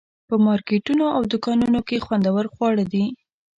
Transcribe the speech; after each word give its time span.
په 0.29 0.35
مارکیټونو 0.45 1.05
او 1.15 1.21
دوکانونو 1.31 1.79
کې 1.87 2.03
خوندور 2.05 2.45
خواړه 2.53 2.83
دي. 2.93 3.05